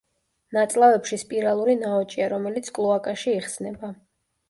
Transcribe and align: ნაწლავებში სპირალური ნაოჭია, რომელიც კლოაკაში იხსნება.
ნაწლავებში 0.55 1.19
სპირალური 1.25 1.77
ნაოჭია, 1.83 2.33
რომელიც 2.35 2.75
კლოაკაში 2.81 3.39
იხსნება. 3.39 3.97